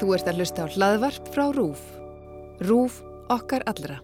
[0.00, 1.82] Þú ert að hlusta á hlaðvarp frá RÚF.
[2.64, 3.00] RÚF
[3.32, 3.98] okkar allra.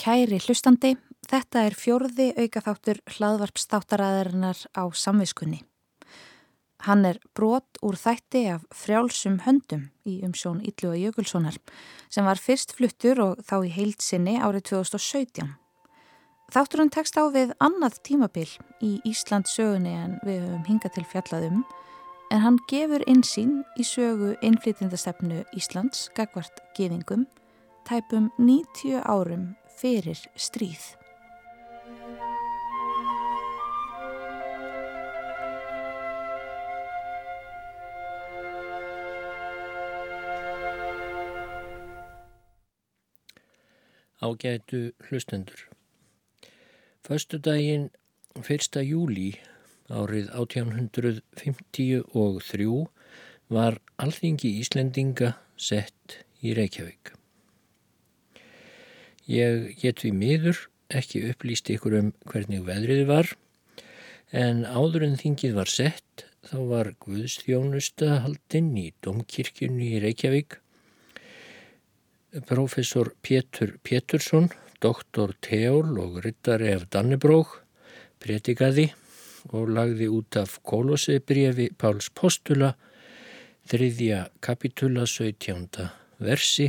[0.00, 0.94] Kæri hlustandi,
[1.28, 5.60] þetta er fjórði aukaþáttur hlaðvarpstáttaræðarinnar á samviskunni.
[6.88, 11.58] Hann er brot úr þætti af frjálsum höndum í umsjón Ítlu og Jökulssonar
[12.08, 15.50] sem var fyrst fluttur og þá í heilsinni árið 2017.
[16.50, 18.48] Þátturinn tekst á við annað tímabil
[18.82, 21.60] í Íslands sögunni en við höfum hingað til fjallaðum
[22.30, 27.26] en hann gefur einsýn í sögu innflytjandastefnu Íslands gagvart geðingum
[27.88, 30.94] tæpum 90 árum fyrir stríð.
[44.20, 45.66] Ágætu hlustendur.
[47.02, 47.88] Föstu daginn
[48.36, 48.76] 1.
[48.84, 49.32] júli
[49.90, 52.86] árið 1853
[53.50, 57.12] var Alþingi Íslendinga sett í Reykjavík.
[59.30, 60.58] Ég get við miður
[60.90, 63.26] ekki upplýst ykkur um hvernig veðrið var
[64.30, 70.58] en áður en þingið var sett þá var Guðstjónusta haldinn í Domkirkjunni í Reykjavík.
[72.46, 74.48] Profesor Pétur Pétursson,
[74.82, 77.58] doktor Teól og rittari af Dannebrók,
[78.22, 78.90] pretikaði
[79.50, 82.74] og lagði út af Kólosebrefi Páls Postula
[83.70, 85.88] þriðja kapitula 17.
[86.20, 86.68] versi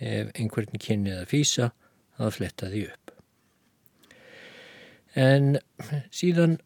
[0.00, 1.70] ef einhvern kynnið að fýsa
[2.18, 3.12] að fletta því upp.
[5.14, 5.58] En
[6.14, 6.58] síðan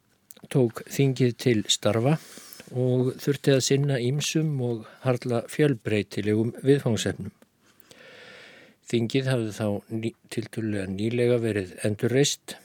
[0.53, 2.17] tók þingið til starfa
[2.73, 7.33] og þurfti að sinna ímsum og harla fjölbreytilegum viðfangsefnum.
[8.89, 12.57] Þingið hafði þá ný, tilturlega nýlega verið endurreist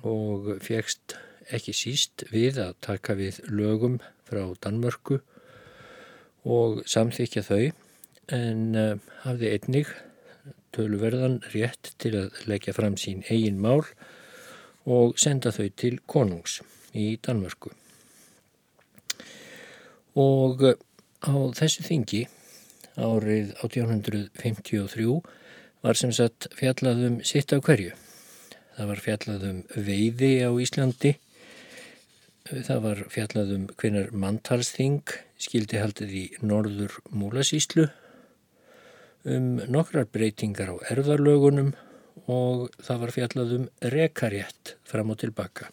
[0.00, 1.18] og fegst
[1.54, 5.20] ekki síst við að taka við lögum frá Danmörku
[6.48, 7.62] og samþykja þau
[8.34, 9.92] en uh, hafði einnig
[10.76, 13.86] töluverðan rétt til að leggja fram sín eigin mál
[14.88, 16.60] og senda þau til konungs
[16.96, 17.72] í Danmörku.
[20.18, 20.76] Og uh,
[21.24, 22.26] á þessu þingi
[22.98, 25.08] árið 1853
[25.86, 27.94] var sem sagt fjallaðum sitt á hverju.
[28.76, 31.14] Það var fjallaðum veiði á Íslandi
[32.48, 37.84] Það var fjallaðum hvenar manntalsþing skildi haldið í norður múlasíslu
[39.28, 41.74] um nokkrar breytingar á erðarlögunum
[42.24, 45.68] og það var fjallaðum rekarétt fram og tilbaka.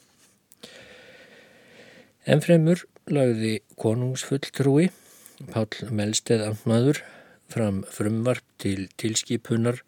[2.27, 4.89] Ennfremur lagði konungsfulltrúi
[5.53, 6.99] Pál Melsteð Amtmaður
[7.55, 9.79] fram frumvarp til tilskipunar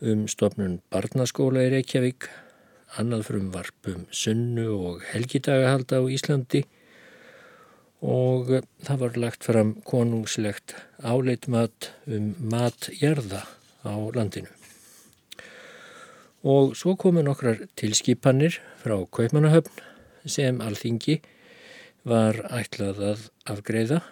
[0.00, 2.30] um stofnun barnaskóla í Reykjavík
[3.00, 6.64] annað frumvarp um sunnu og helgidagahalda á Íslandi
[8.06, 8.52] og
[8.84, 13.42] það var lagt fram konungslegt áleitmat um matjarða
[13.86, 14.50] á landinu.
[16.46, 19.82] Og svo komu nokkrar tilskipanir frá Kaupmannahöfn
[20.26, 21.20] sem alþingi
[22.06, 24.02] var ætlað að afgreða.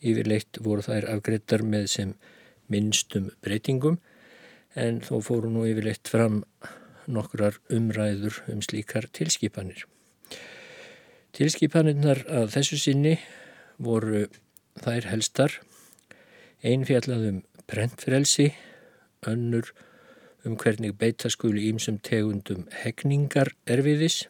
[0.00, 2.12] Yfirleitt voru þær afgreðtar með sem
[2.70, 3.98] minnstum breytingum
[4.78, 6.44] en þó fóru nú yfirleitt fram
[7.06, 9.86] nokkrar umræður um slíkar tilskipanir.
[11.36, 13.14] Tilskipanirnar að þessu sinni
[13.78, 14.26] voru
[14.80, 15.54] þær helstar,
[16.66, 18.50] einn fjallaðum brentfrelsi,
[19.28, 19.70] önnur
[20.44, 24.22] um hvernig beita skuli ímsum tegundum hegningar erfiðis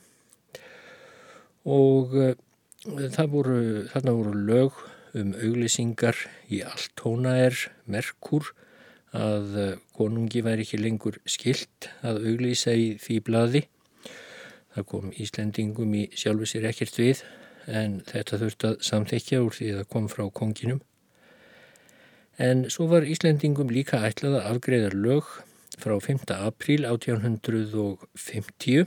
[1.65, 2.33] og uh,
[3.31, 4.81] voru, þarna voru lög
[5.19, 6.19] um auglýsingar
[6.51, 7.57] í allt tóna er
[7.87, 8.53] merkur
[9.17, 13.63] að eh, konungi væri ekki lengur skilt að auglýsa í því bladi.
[14.75, 17.25] Það kom Íslendingum í sjálfu sér ekkert við
[17.67, 20.81] en þetta þurfti að samþekja úr því að það kom frá konginum.
[22.41, 25.27] En svo var Íslendingum líka ætlað að afgreða lög
[25.81, 26.31] frá 5.
[26.37, 28.87] apríl 1850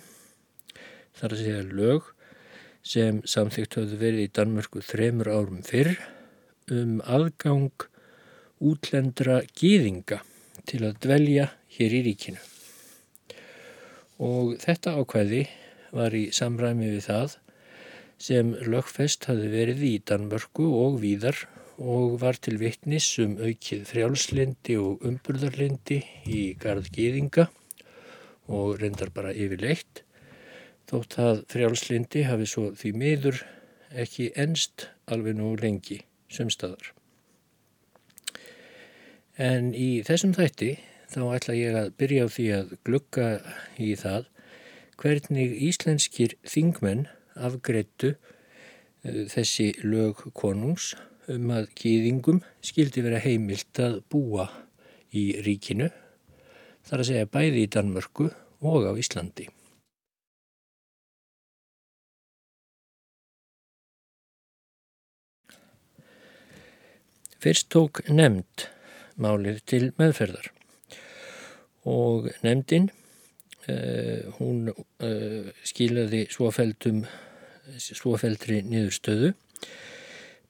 [1.19, 2.09] þar að segja lög
[2.83, 5.93] sem samþygt höfðu verið í Danmörku þremur árum fyrr
[6.71, 7.87] um aðgang
[8.63, 10.21] útlendra gýðinga
[10.69, 12.41] til að dvelja hér í ríkinu.
[14.23, 15.41] Og þetta ákvæði
[15.93, 17.35] var í samræmi við það
[18.23, 21.43] sem lögfest hafi verið í Danmörku og víðar
[21.81, 25.99] og var til vittnis um aukið frjálslindi og umburðarlindi
[26.29, 27.49] í garð gýðinga
[28.53, 30.03] og reyndar bara yfirleitt
[30.89, 33.43] þótt að frjálslindi hafi svo því miður
[34.03, 36.01] ekki enst alveg nú lengi
[36.31, 36.93] sem staðar.
[39.33, 40.75] En í þessum þætti
[41.09, 43.27] þá ætla ég að byrja á því að glukka
[43.81, 44.27] í það
[45.01, 50.93] hvernig íslenskir þingmenn afgreittu uh, þessi lög konungs
[51.31, 54.45] um að gýðingum skildi vera heimilt að búa
[55.13, 55.89] í ríkinu,
[56.85, 58.29] þar að segja bæði í Danmörku
[58.61, 59.47] og á Íslandi.
[67.43, 68.69] Fyrst tók nefnd
[69.21, 70.51] málið til meðferðar
[71.89, 72.89] og nefndin
[73.67, 77.01] uh, hún uh, skilaði svofeldri
[78.69, 79.33] niðurstöðu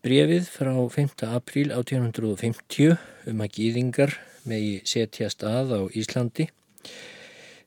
[0.04, 1.24] brefið frá 5.
[1.31, 2.98] apríl 1850
[3.31, 4.12] um að gýðingar
[4.50, 6.45] megi setjast að á Íslandi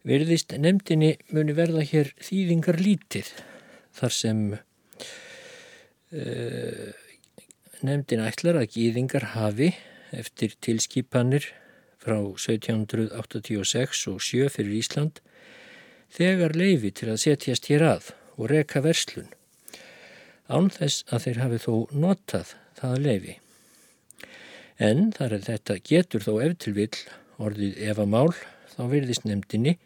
[0.06, 3.32] verðist nefndinni muni verða hér þýðingar lítið
[3.96, 4.38] þar sem
[6.12, 6.88] uh,
[7.86, 9.72] nefndin ætlar að gýðingar hafi
[10.18, 11.48] eftir tilskipanir
[12.02, 15.22] frá 1786 og 7 fyrir Ísland
[16.16, 19.32] þegar leifi til að setjast hér að og reka verslun
[20.46, 21.72] án þess að þeir hafi þó
[22.04, 23.34] notað það leifi.
[24.78, 27.00] En þar er þetta getur þó eftirvill
[27.42, 28.30] orðið efamál
[28.74, 29.76] þá verðist nefndinni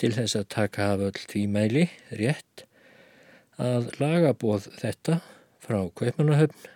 [0.00, 1.86] til þess að taka af öll tvímæli
[2.18, 2.64] rétt
[3.60, 5.20] að lagabóð þetta
[5.62, 6.70] frá Kaupmannahöfn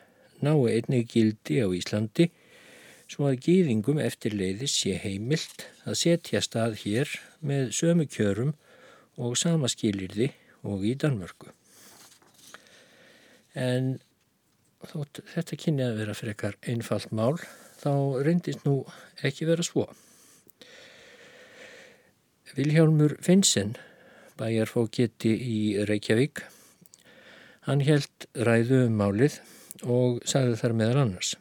[0.44, 2.28] nái einnig gildi á Íslandi
[3.10, 8.54] svo að gýðingum eftir leiðis sé heimilt að setja stað hér með sömu kjörum
[9.16, 10.32] og sama skilirði
[10.66, 11.52] og í Danmörku.
[13.56, 13.96] En
[14.86, 17.38] þótt þetta kynni að vera frekar einfalt mál,
[17.80, 18.82] þá reyndist nú
[19.24, 19.86] ekki vera svo.
[22.56, 23.74] Viljálmur Finnsen,
[24.40, 26.44] bæjarfókiti í Reykjavík,
[27.66, 29.40] hann held ræðu um málið
[29.84, 31.34] og sagði þar meðal annars.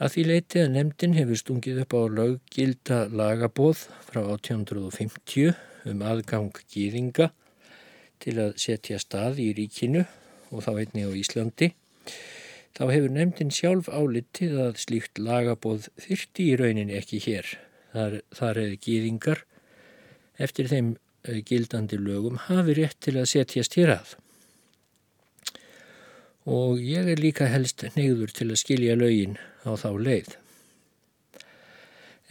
[0.00, 5.52] Að því leiti að nefndin hefur stungið upp á löggilda lagabóð frá 1850
[5.92, 7.28] um aðgang gýðinga
[8.22, 10.06] til að setja stað í ríkinu
[10.52, 11.72] og þá einni á Íslandi,
[12.72, 17.54] þá hefur nefndin sjálf álitið að slíkt lagabóð þyrti í raunin ekki hér.
[17.92, 19.44] Þar, þar hefur gýðingar
[20.40, 20.94] eftir þeim
[21.28, 24.16] eh, gildandi lögum hafi rétt til að setjast hér að
[26.48, 29.36] og ég er líka helst neyður til að skilja lögin
[29.66, 30.36] á þá leið.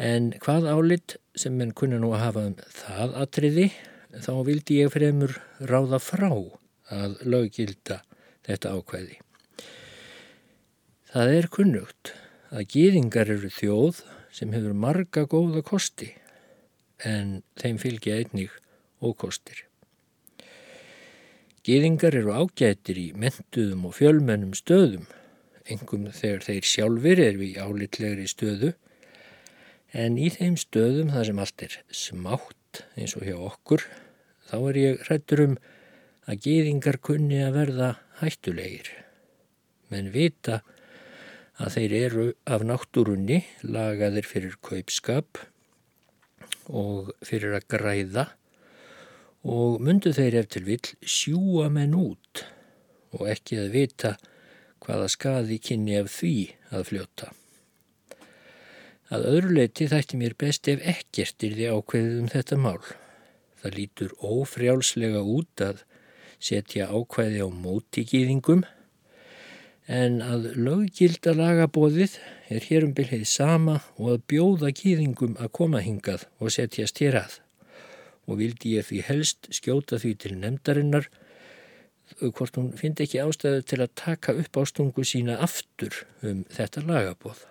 [0.02, 3.68] En hvað álit sem menn kunna nú að hafa um það atriði,
[4.12, 5.36] þá vildi ég fremur
[5.70, 6.32] ráða frá
[6.92, 8.02] að löggilda
[8.48, 9.20] þetta ákveði.
[11.12, 12.14] Það er kunnugt
[12.52, 14.02] að gýðingar eru þjóð
[14.32, 16.14] sem hefur marga góða kosti
[17.08, 18.54] en þeim fylgja einnig
[19.02, 19.66] ókostir.
[21.62, 25.06] Gýðingar eru ágættir í mentuðum og fjölmennum stöðum,
[25.70, 28.74] engum þegar þeir sjálfur eru í álitlegri stöðu,
[29.92, 33.86] en í þeim stöðum þar sem allt er smátt eins og hjá okkur,
[34.48, 35.56] þá er ég hrættur um
[36.30, 37.90] að gýðingar kunni að verða
[38.22, 38.92] hættulegir.
[39.92, 40.62] Menn vita
[41.62, 45.42] að þeir eru af náttúrunni lagaðir fyrir kaupskap
[46.72, 48.28] og fyrir að græða
[49.42, 52.46] og myndu þeir eftir vill sjúa menn út
[53.18, 54.16] og ekki að vita
[54.86, 56.36] hvaða skaði kynni af því
[56.74, 57.30] að fljóta.
[59.12, 62.84] Að öðru leiti þætti mér best ef ekkert er því ákveðið um þetta mál.
[63.62, 65.82] Það lítur ófrjálslega út að
[66.42, 68.64] setja ákveði á móti gýðingum
[69.92, 72.16] en að löggilda lagabóðið
[72.54, 77.40] er hérum byrðið sama og að bjóða gýðingum að koma hingað og setjast hér að
[78.30, 81.10] og vildi ég því helst skjóta því til nefndarinnar
[82.20, 87.46] hvort hún fyndi ekki ástæðu til að taka upp ástungu sína aftur um þetta lagabóð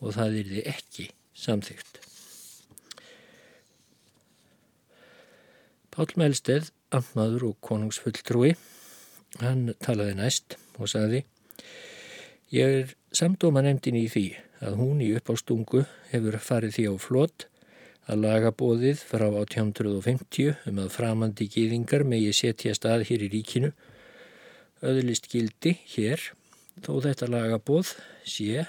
[0.00, 1.06] og það er því ekki
[1.36, 2.00] samþygt.
[5.92, 8.52] Pál Melsteð, ammaður og konungsfulltrúi,
[9.40, 11.24] hann talaði næst og sagði
[12.54, 14.26] Ég er samdóma nefndin í því
[14.62, 15.82] að hún í uppástungu
[16.12, 17.46] hefur farið því á flott
[18.06, 23.72] að lagabóðið frá 1850 um að framandi gýðingar megi setja stað hér í ríkinu
[24.84, 26.20] öðlist gildi hér
[26.84, 27.94] þó þetta lagabóð
[28.28, 28.66] sé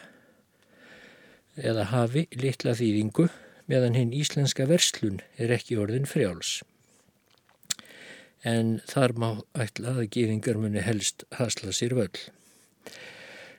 [1.58, 3.28] eða hafi litla þýðingu
[3.68, 6.62] meðan hinn íslenska verslun er ekki orðin frjáls.
[8.48, 12.20] En þar má ætla að gýðingar muni helst hasla sér völl.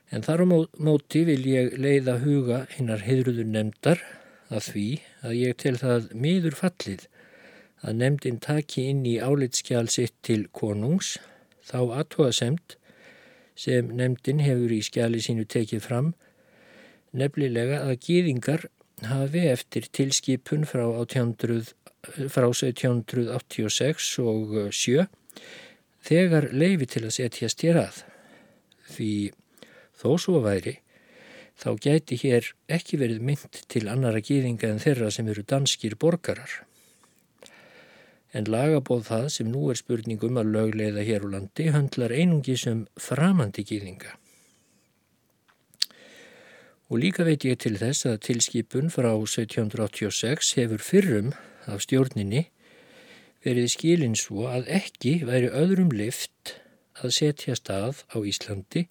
[0.09, 0.47] En þar á
[0.81, 4.01] móti vil ég leiða huga hinnar heidruður nefndar
[4.49, 4.89] að því
[5.21, 7.09] að ég til það miður fallið
[7.85, 11.19] að nefndin taki inn í álitskjál sitt til konungs
[11.69, 12.77] þá aðtóasemt
[13.59, 16.13] sem nefndin hefur í skjali sínu tekið fram
[17.17, 18.69] nefnilega að gýðingar
[19.09, 21.73] hafi eftir tilskipun frá, 1800,
[22.33, 25.09] frá 1786 og 7
[26.09, 28.03] þegar leifi til að setjast hér að
[28.95, 29.13] því
[29.99, 30.77] Þó svo væri,
[31.59, 36.61] þá gæti hér ekki verið mynd til annara gýðinga en þeirra sem eru danskir borgarar.
[38.37, 42.83] En lagabóð það sem nú er spurningum að lögleiða hér á landi höndlar einungi sem
[42.85, 44.17] um framandi gýðinga.
[46.89, 51.35] Og líka veit ég til þess að tilskipun frá 1786 hefur fyrrum
[51.69, 52.47] af stjórninni
[53.45, 56.57] verið skilin svo að ekki væri öðrum lift
[57.05, 58.87] að setja stað á Íslandi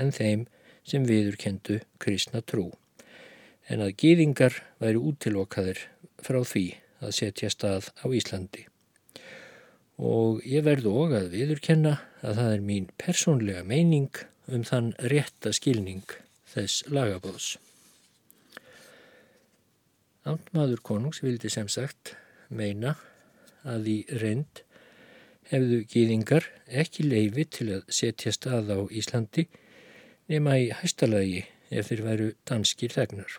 [0.00, 0.46] en þeim
[0.86, 2.70] sem viðurkendu kristna trú.
[3.68, 5.84] En að gýðingar væri útilokaðir
[6.22, 6.66] frá því
[7.02, 8.69] að setja stað á Íslandi.
[10.00, 15.52] Og ég verðu og að viðurkenna að það er mín persónlega meining um þann rétta
[15.52, 16.06] skilning
[16.48, 17.58] þess lagabóðs.
[20.24, 22.14] Amtmaður konungs vildi sem sagt
[22.48, 22.94] meina
[23.68, 24.62] að í reynd
[25.50, 26.46] hefðu gýðingar
[26.80, 29.46] ekki leifi til að setja stað á Íslandi
[30.30, 33.36] nema í hæstalagi ef þeir væru danskir þegnar.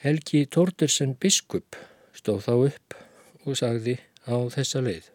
[0.00, 1.76] Helgi Tórdersen biskup
[2.16, 2.98] stóð þá upp
[3.44, 5.10] og sagði á þessa leið.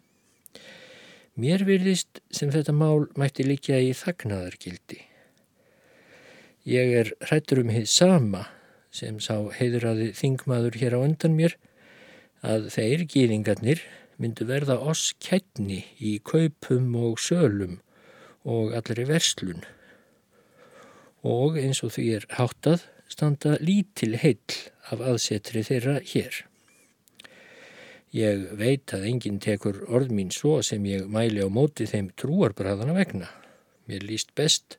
[1.36, 5.02] Mér virðist sem þetta mál mætti líka í þagnaðargildi.
[6.66, 8.46] Ég er hrættur um heið sama
[8.96, 11.58] sem sá heiðraði þingmaður hér á undan mér
[12.46, 13.84] að þeir gýringarnir
[14.22, 17.82] myndu verða oss kettni í kaupum og sölum
[18.48, 19.66] og allri verslun
[21.26, 24.60] og eins og því er háttað standa lítil heill
[24.94, 26.46] af aðsetri þeirra hér.
[28.16, 32.96] Ég veit að enginn tekur orð mín svo sem ég mæli á móti þeim trúarbræðana
[32.96, 33.28] vegna.
[33.90, 34.78] Mér líst best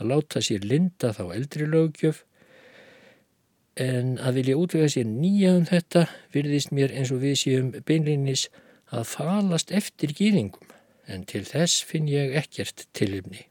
[0.00, 2.22] að láta sér linda þá eldri lögjöf
[3.82, 8.46] en að vilja útvega sér nýja um þetta virðist mér eins og við séum beinleinis
[8.92, 10.72] að falast eftir gýðingum
[11.12, 13.44] en til þess finn ég ekkert tilumni.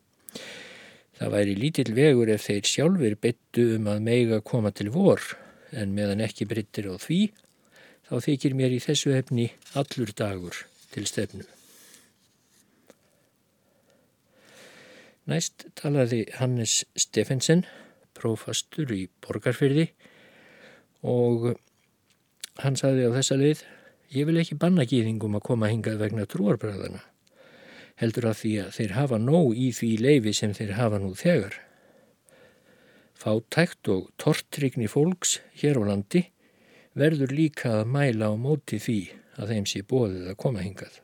[1.17, 5.21] Það væri lítill vegur ef þeir sjálfur byttu um að meiga koma til vor
[5.77, 7.21] en meðan ekki bryttir á því
[8.11, 9.45] þá þykir mér í þessu hefni
[9.79, 10.57] allur dagur
[10.91, 11.45] til stefnu.
[15.31, 17.63] Næst talaði Hannes Steffensen,
[18.17, 19.85] prófastur í borgarfyrði
[21.07, 21.53] og
[22.59, 23.63] hann saði á þessa leið
[24.11, 27.05] ég vil ekki banna gýðingum að koma hingað vegna trúarbræðana
[28.01, 31.53] heldur að því að þeir hafa nóg í því leifi sem þeir hafa nú þegar.
[33.21, 36.25] Fátækt og tortrygni fólks hér á landi
[36.98, 39.00] verður líka að mæla á móti því
[39.39, 41.00] að þeim sé bóðið að koma hingað.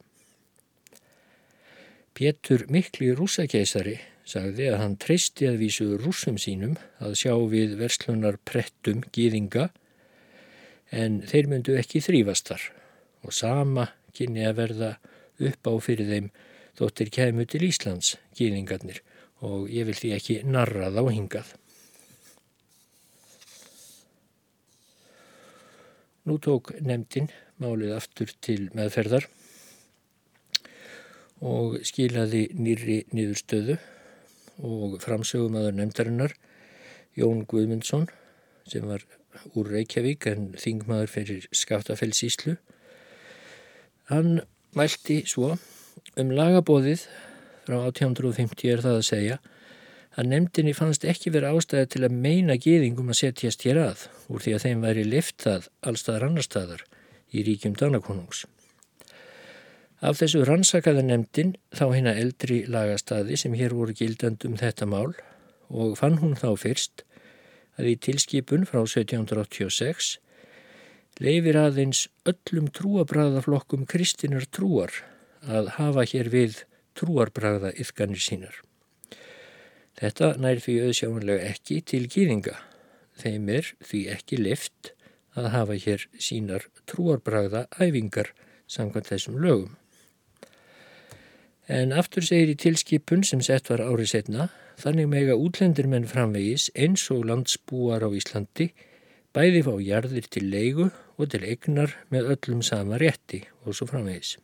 [2.17, 8.39] Pétur mikli rúsakeisari sagði að hann treysti að vísu rúsum sínum að sjá við verslunar
[8.43, 9.69] prettum gýðinga
[10.91, 12.63] en þeir myndu ekki þrýfastar
[13.23, 14.91] og sama kynni að verða
[15.47, 16.31] upp á fyrir þeim
[16.77, 19.01] þóttir kemur til Íslands gýðingarnir
[19.45, 21.53] og ég vil því ekki narra þá hingað.
[26.27, 27.29] Nú tók nefndin
[27.63, 29.29] málið aftur til meðferðar
[31.47, 33.77] og skilaði nýri niðurstöðu
[34.67, 36.33] og framsögum aður nefndarinnar
[37.15, 38.09] Jón Guðmundsson
[38.67, 39.05] sem var
[39.55, 42.57] úr Reykjavík en þingmaður fyrir Skaftafellsíslu.
[44.11, 44.41] Hann
[44.75, 45.53] mælti svo
[46.19, 47.07] um lagabóðið
[47.63, 49.39] frá 1850 er það að segja
[50.17, 54.43] að nefndinni fannst ekki verið ástæði til að meina geðingum að setjast hér að úr
[54.43, 56.85] því að þeim væri liftað allstaðar annar staðar
[57.29, 58.45] í ríkjum Danakonungs.
[60.01, 65.13] Af þessu rannsakaða nefndin þá hérna eldri lagastaði sem hér voru gildandum þetta mál
[65.69, 67.03] og fann hún þá fyrst
[67.77, 70.17] að í tilskipun frá 1786
[71.21, 74.93] leifir aðeins öllum trúabræðaflokkum kristinar trúar
[75.45, 76.63] að hafa hér við
[76.97, 78.66] trúarbræða yfganir sínar.
[79.97, 82.53] Þetta nær því auðsjámanlega ekki til gýðinga.
[83.17, 84.93] Þeim er því ekki lift
[85.37, 88.31] að hafa hér sínar trúarbræða æfingar
[88.69, 89.75] samkvæmt þessum lögum.
[91.67, 96.67] En aftur segir í tilskipun sem sett var árið setna Þannig mega útlendir menn framvegis
[96.77, 98.67] eins og landsbúar á Íslandi
[99.33, 104.35] bæði fá jarðir til leigu og til egnar með öllum sama rétti og svo framvegis.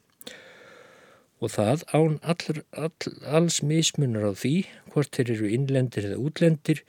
[1.44, 4.54] Og það án all, all, alls mismunar á því
[4.94, 6.84] hvort þeir eru innlendir eða útlendir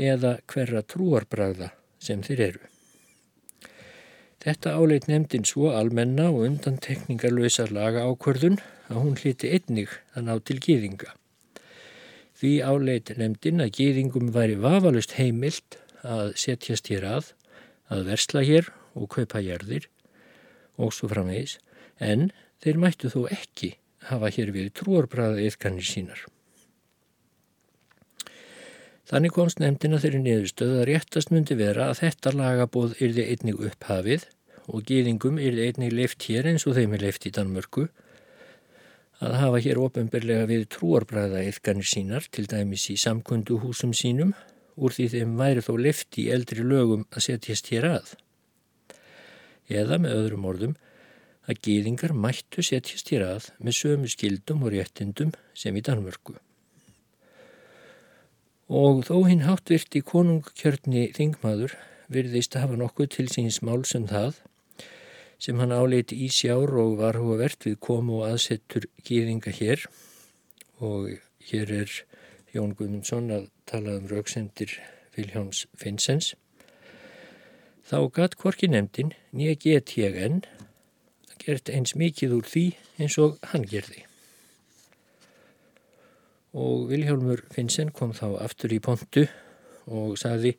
[0.00, 2.62] eða hverra trúarbræða sem þeir eru.
[4.40, 8.56] Þetta áleit nefndin svo almenna og undan tekningarlösa laga ákvörðun
[8.88, 11.12] að hún hliti einnig að ná til gýðinga.
[12.40, 17.34] Því áleit nefndin að gýðingum væri vafalust heimilt að setjast hér að,
[17.92, 19.90] að versla hér og kaupa jærðir
[20.80, 21.58] og svo framvegis,
[22.00, 22.30] en
[22.64, 23.74] þeir mættu þó ekki
[24.08, 26.24] hafa hér við trúarbræða yfkanir sínar.
[29.10, 34.28] Þannig komst nefndina þeirri niðurstöð að réttast myndi vera að þetta lagabóð yrði einnig upphafið
[34.70, 37.88] og gýðingum yrði einnig leift hér eins og þeim er leift í Danmörku
[39.20, 44.30] að hafa hér ofinberlega við trúarbræða eðganir sínar til dæmis í samkundu húsum sínum
[44.80, 48.14] úr því þeim væri þó leift í eldri lögum að setjast hér að.
[49.68, 50.78] Eða með öðrum orðum
[51.48, 56.36] að gýðingar mættu setjast hér að með sömu skildum og réttindum sem í Danmörku.
[58.70, 61.74] Og þó hinn háttvirti konungkjörni þingmaður
[62.10, 64.38] virðist að hafa nokkuð til síns mál sem um það
[65.40, 69.86] sem hann áleiti í sjár og var verðt við komu og aðsettur gýðinga hér.
[70.84, 71.16] Og
[71.50, 71.94] hér er
[72.52, 74.76] Jón Guðmundsson að tala um rauksendir
[75.16, 76.34] Viljáns Finnsens.
[77.88, 79.80] Þá gatt hvorki nefndin nýja
[80.26, 80.42] enn
[81.40, 82.66] gert eins mikið úr því
[82.98, 84.04] eins og hann gerði
[86.56, 89.28] og Viljálmur Finnsen kom þá aftur í pontu
[89.90, 90.56] og sagði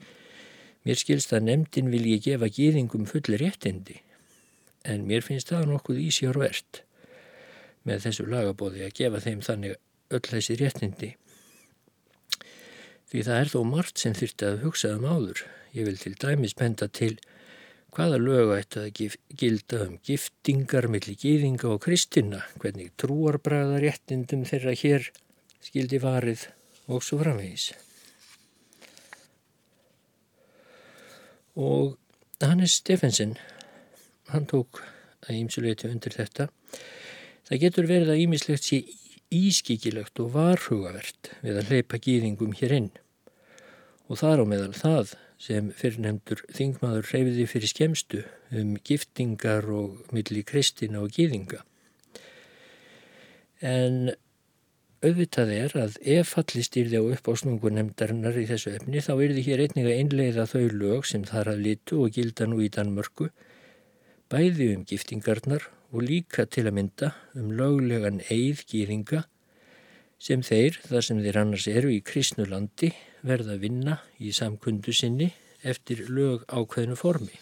[0.81, 3.99] Mér skilst að nefndin vil ég gefa gýðingum fulli réttindi
[4.89, 6.81] en mér finnst það nokkuð ísjárvert
[7.85, 9.75] með þessu lagabóði að gefa þeim þannig
[10.17, 11.11] öll þessi réttindi.
[13.11, 15.43] Því það er þó margt sem þurfti að hugsa um áður.
[15.75, 17.13] Ég vil til dæmis benda til
[17.91, 24.75] hvaða lög ætti að gilda um giftingar millir gýðinga og kristina, hvernig trúarbræða réttindum þeirra
[24.79, 25.09] hér
[25.61, 26.47] skildi varið
[26.91, 27.71] og svo framvegis.
[31.59, 31.97] Og
[32.41, 33.35] Hannes Steffensen,
[34.31, 34.79] hann tók
[35.27, 36.47] að ímsuleiti undir þetta.
[37.49, 38.79] Það getur verið að ímislegt sé
[39.31, 42.89] ískikilegt og varhugavert við að hleypa gýðingum hér inn.
[44.07, 48.23] Og þar á meðal það sem fyrirnemdur þingmaður reyfiði fyrir skemstu
[48.61, 51.63] um giftingar og milli kristina og gýðinga.
[53.61, 54.13] En
[55.01, 59.63] Auðvitað er að ef fallist yrði á uppásnungu nefndarinnar í þessu efni þá yrði hér
[59.63, 63.31] einnig að einleiða þau lög sem þar að litu og gilda nú í Danmörku,
[64.29, 69.23] bæði um giftingarnar og líka til að mynda um löglegan eigð gýringa
[70.21, 72.91] sem þeir, þar sem þeir annars eru í kristnulandi,
[73.25, 75.31] verða að vinna í samkundu sinni
[75.61, 77.37] eftir lög ákveðnu formi.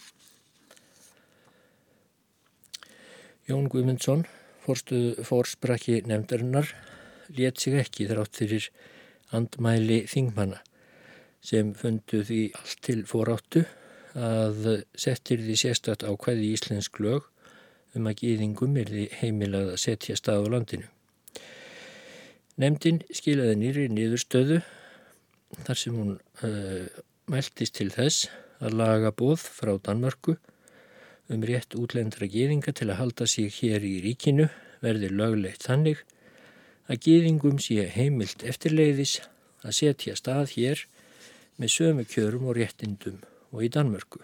[3.49, 4.25] Jón Guðmundsson,
[4.65, 6.67] fórsprakki nefndarinnar,
[7.33, 8.67] let sig ekki þrátt fyrir
[9.33, 10.59] andmæli þingmanna
[11.45, 13.63] sem fundu því allt til foráttu
[14.19, 17.29] að settir því sérstætt ákvæði í íslensk lög
[17.97, 20.89] um að gýðingum er því heimilað að setja stað á landinu.
[22.59, 24.59] Nemndin skilaði nýri nýðurstöðu
[25.65, 26.13] þar sem hún
[26.45, 26.85] uh,
[27.29, 30.35] mæltist til þess að laga bóð frá Danmörku
[31.29, 34.49] um rétt útlendra gýðinga til að halda sig hér í ríkinu
[34.83, 36.01] verði löglegt þannig
[36.89, 39.19] að gýðingum sé heimilt eftirleiðis
[39.61, 40.85] að setja stað hér
[41.59, 43.19] með sömu kjörum og réttindum
[43.51, 44.21] og í Danmörku.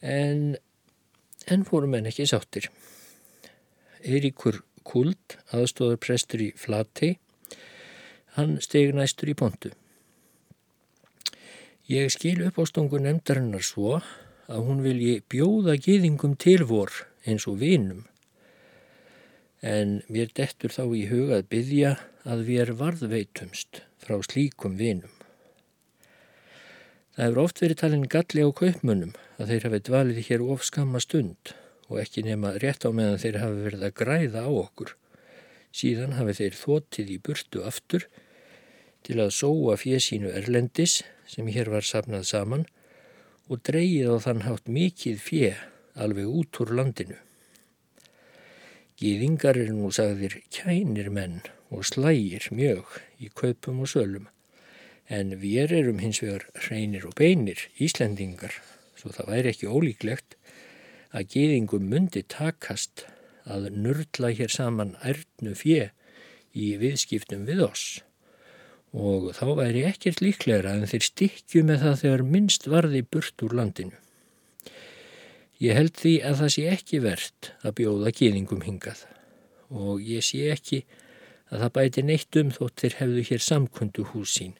[0.00, 0.56] En
[1.50, 2.70] enn fórum enn ekki sáttir.
[4.00, 7.18] Eiríkur Kult, aðstóðar prestur í Flatei,
[8.36, 9.72] hann steg næstur í pontu.
[11.90, 13.98] Ég skil upp ástungu nefndarinnar svo
[14.50, 16.92] að hún vilji bjóða gýðingum til vor
[17.26, 18.04] eins og vinum
[19.60, 25.12] en mér dettur þá í hugað byggja að við er varðveitumst frá slíkum vinum.
[27.16, 31.02] Það hefur oft verið talin galli á kaupmönnum að þeir hafi dvalið hér of skamma
[31.04, 31.52] stund
[31.90, 34.94] og ekki nema rétt á meðan þeir hafi verið að græða á okkur.
[35.70, 38.06] Síðan hafi þeir þótið í burtu aftur
[39.06, 42.66] til að sóa fjesínu erlendis sem hér var sapnað saman
[43.50, 45.52] og dreyið á þann hátt mikið fje
[46.00, 47.16] alveg út úr landinu.
[49.00, 51.40] Gýðingar er nú sagðir kænir menn
[51.72, 54.28] og slægir mjög í kaupum og sölum
[55.10, 58.54] en við erum hins vegar hreinir og beinir Íslendingar
[58.98, 60.36] svo það væri ekki ólíklegt
[61.16, 63.06] að gýðingum myndi takast
[63.44, 65.88] að nörla hér saman ærtnu fjö
[66.52, 68.00] í viðskiptum við oss
[68.90, 73.54] og þá væri ekkert líklegra en þeir stikju með það þegar minnst varði burt úr
[73.54, 73.94] landinu.
[75.60, 79.04] Ég held því að það sé ekki verðt að bjóða gýðingum hingað
[79.70, 80.80] og ég sé ekki
[81.50, 84.56] að það bæti neitt um þótt þeir hefðu hér samkundu hús sín.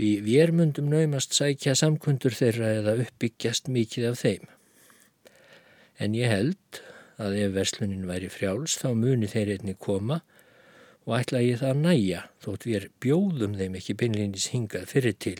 [0.00, 4.46] Við við mundum naumast sækja samkundur þeirra eða uppbyggjast mikið af þeim.
[6.00, 6.80] En ég held
[7.22, 10.20] að ef verslunin væri frjáls þá muni þeir einni koma
[11.06, 15.38] og ætla ég það að næja þótt við bjóðum þeim ekki beinleinis hingað fyrir til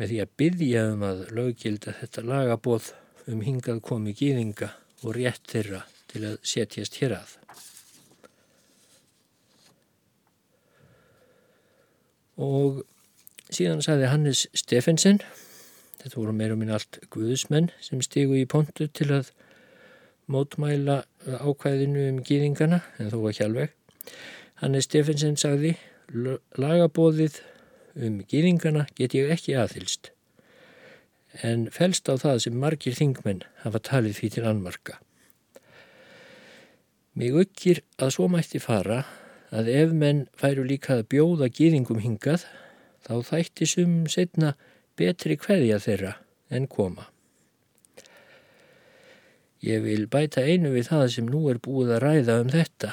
[0.00, 2.92] með því að byggja um að löggilda þetta lagabóð
[3.30, 7.36] um hingað komi gýðinga og rétt þeirra til að setjast hér að.
[12.42, 12.82] og
[13.52, 15.20] síðan sagði Hannes Steffensen,
[16.00, 19.32] þetta voru meira minn allt guðusmenn sem stigu í pontu til að
[20.32, 23.76] mótmæla ákvæðinu um gýðingana, en þó ekki alveg.
[24.62, 25.76] Hannes Steffensen sagði,
[26.58, 27.40] lagabóðið
[28.00, 30.10] um gýðingana get ég ekki aðhylst,
[31.44, 34.98] en fælst á það sem margir þingmenn hafa talið því til anmarka.
[37.12, 39.02] Mig aukir að svo mætti fara
[39.52, 42.46] að ef menn færu líka að bjóða gýðingum hingað,
[43.04, 44.54] þá þætti sum setna
[44.96, 46.16] betri hverja þeirra
[46.52, 47.11] en koma.
[49.62, 52.88] Ég vil bæta einu við það sem nú er búið að ræða um þetta,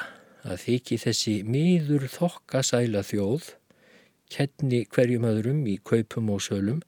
[0.45, 3.47] að þykji þessi miður þokkasæla þjóð,
[4.29, 6.83] kenni hverjum öðrum í kaupum og sölum,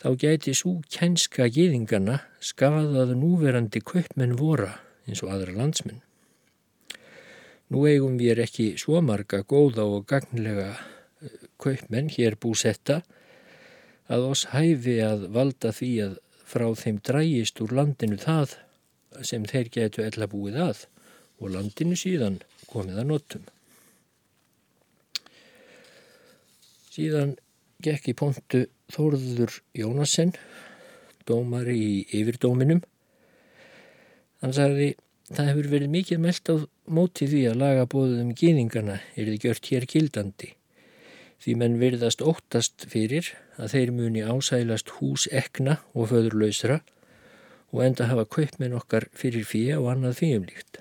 [0.00, 6.00] þá gæti svo kænska gýðingana skafað núverandi kaupmenn vora eins og aðra landsmenn.
[7.68, 13.02] Nú eigum við ekki svo marga góða og gagnlega eh, kaupmenn hér búsetta
[14.08, 16.16] að oss hæfi að valda því að
[16.48, 18.56] frá þeim drægist úr landinu það
[19.22, 20.84] sem þeir getu ella búið að
[21.38, 22.40] og landinu síðan
[22.70, 23.44] komið að notum.
[26.92, 27.36] Síðan
[27.84, 30.32] gekk í pontu Þórður Jónasen,
[31.28, 32.80] dómari í yfirdóminum.
[34.42, 34.94] Hann sagði,
[35.28, 36.56] það hefur verið mikið meld á
[36.88, 40.54] móti því að laga bóðum um gýningana er þið gjört hér kildandi.
[41.38, 43.28] Því menn virðast óttast fyrir
[43.60, 46.97] að þeir muni ásælast hús ekna og föðurlausra og
[47.84, 50.80] enda hafa kaupminn okkar fyrir fíja og annað fíumlíkt.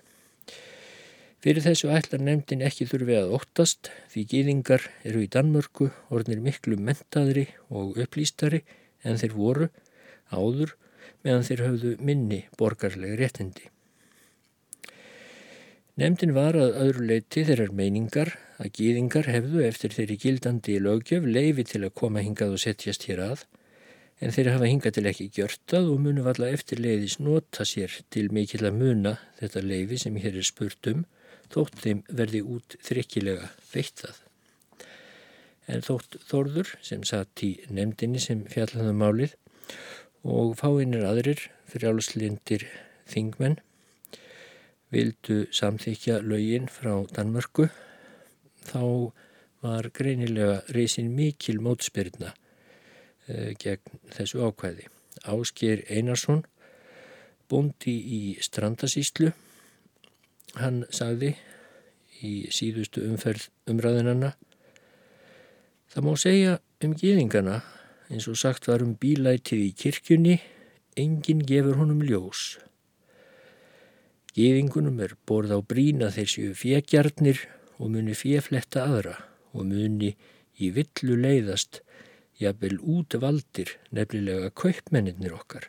[1.43, 6.79] Fyrir þessu ætlar nefndin ekki þurfi að óttast því gýðingar eru í Danmörku orðnir miklu
[6.79, 8.63] mentaðri og upplýstari
[9.03, 9.67] en þeir voru
[10.33, 10.73] áður
[11.23, 13.69] meðan þeir höfðu minni borgarlega réttindi.
[15.97, 21.65] Nemndin var að öðru leiti þeirrar meiningar að gýðingar hefðu eftir þeirri gildandi lögjöf leifi
[21.69, 23.45] til að koma hingað og setjast hér að
[24.19, 28.27] en þeirri hafa hingað til ekki gjörtað og munu valla eftir leiðis nota sér til
[28.33, 31.03] mikill að muna þetta leifi sem hér er spurt um
[31.53, 34.17] þótt þeim verði út þrykkilega veittað.
[35.67, 39.35] En þótt Þorður sem satt í nemndinni sem fjallaðum málið
[40.27, 42.65] og fáinnir aðrir fyrir áluslindir
[43.07, 43.59] þingmenn
[44.93, 47.67] vildu samþykja laugin frá Danmörku
[48.67, 49.11] þá
[49.63, 52.33] var greinilega reysin mikil mótspyrna
[53.27, 54.87] gegn þessu ákvæði.
[55.27, 56.43] Ásker Einarsson,
[57.49, 59.31] bondi í Strandasíslu,
[60.57, 61.35] hann sagði
[62.23, 64.33] í síðustu umferð umræðinanna
[65.97, 66.51] Það má segja
[66.83, 67.53] um gýðingana
[68.11, 70.35] eins og sagt var um bílætið í kirkjunni,
[70.99, 72.59] enginn gefur honum ljós.
[74.35, 77.39] Gýðingunum er borð á brína þessu fjegjarnir
[77.79, 79.15] og muni fjefletta aðra
[79.57, 80.11] og muni
[80.59, 81.81] í villu leiðast
[82.41, 85.67] jafnvel út valdir nefnilega kaupmennir okkar.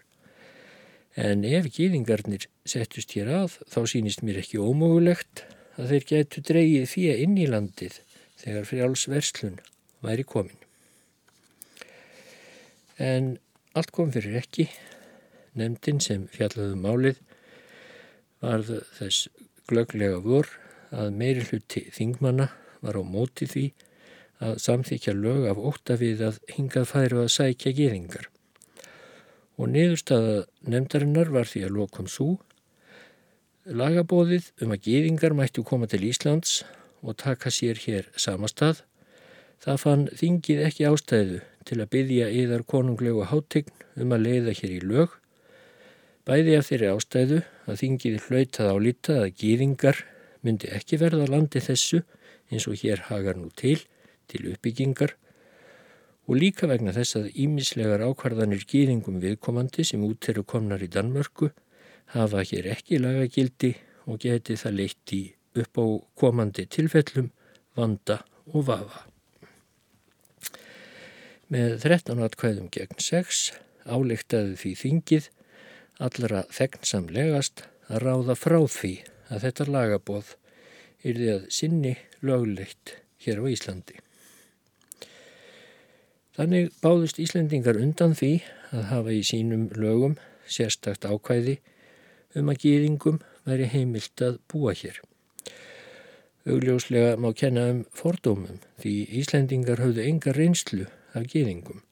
[1.18, 5.44] En ef gýðingarnir settust hér að þá sínist mér ekki ómögulegt
[5.78, 7.98] að þeir getu dreyið fjö inn í landið
[8.38, 9.58] þegar frjálsverslun
[10.04, 10.60] væri komin.
[12.98, 13.36] En
[13.78, 14.68] allt kom fyrir ekki,
[15.58, 17.20] nefndin sem fjallaðum málið
[18.42, 19.28] varð þess
[19.70, 20.50] glöglega vor
[20.94, 22.48] að meiri hluti þingmanna
[22.82, 23.64] var á móti því
[24.44, 28.28] að samþykja lög af óta við að hingað færu að sækja geðingar.
[29.58, 32.36] Og niðurstaða nefndarinnar var því að lokum svo
[33.68, 36.62] lagabóðið um að geðingar mættu koma til Íslands
[37.02, 38.84] og taka sér hér samastað.
[39.60, 44.76] Það fann þingið ekki ástæðu til að byggja yðar konunglegu háttegn um að leiða hér
[44.78, 45.18] í lög
[46.28, 47.36] Bæði af þeirri ástæðu
[47.72, 50.00] að þingiði hlautað á lítið að gýðingar
[50.44, 52.02] myndi ekki verða landi þessu
[52.52, 53.78] eins og hér hagar nú til,
[54.28, 55.14] til uppbyggingar
[56.28, 61.50] og líka vegna þess að ímislegar ákvarðanir gýðingum viðkomandi sem út eru komnar í Danmörku
[62.12, 63.74] hafa hér ekki lagagildi
[64.08, 65.22] og geti það leitt í
[65.58, 65.86] upp á
[66.20, 67.30] komandi tilfellum,
[67.76, 68.20] vanda
[68.52, 69.06] og vafa.
[71.48, 73.42] Með 13 atkvæðum gegn 6
[73.88, 75.28] álíktaði því þingið
[76.04, 78.92] allra þegnsamlegast að ráða frá því
[79.32, 80.34] að þetta lagaboð
[81.08, 83.96] yrði að sinni lögleitt hér á Íslandi.
[86.38, 88.28] Þannig báðust Íslandingar undan því
[88.70, 90.12] að hafa í sínum lögum
[90.46, 91.56] sérstakt ákvæði
[92.38, 95.00] um að gýðingum væri heimilt að búa hér.
[96.46, 100.86] Augljóslega má kenna um fordómum því Íslandingar höfðu enga reynslu
[101.18, 101.82] af gýðingum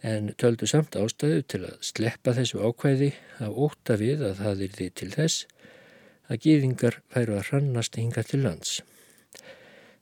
[0.00, 3.12] en töldu samt ástæðu til að sleppa þessu ákvæði
[3.44, 5.46] að óta við að það er því til þess
[6.28, 8.78] að gýðingar færu að hrannast hinga til lands.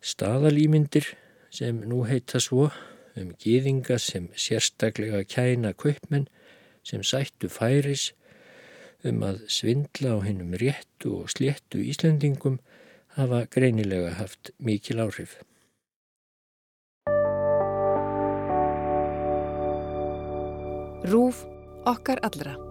[0.06, 1.16] Staðalýmyndir
[1.50, 2.68] sem nú heita svo
[3.16, 6.28] um gýðinga sem sérstaklega kæna kaupmenn
[6.86, 8.12] sem sættu færis
[9.06, 12.58] um að svindla á hennum réttu og sléttu Íslendingum
[13.16, 15.38] hafa greinilega haft mikil áhrif.
[21.06, 21.44] Rúf
[21.86, 22.65] okkar allra.